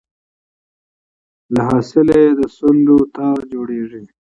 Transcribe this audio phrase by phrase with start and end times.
[1.53, 4.01] له حاصله یې د سونډو تار جوړیږي